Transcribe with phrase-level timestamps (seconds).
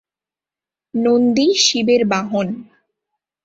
[0.93, 2.47] নন্দী শিবের বাহন।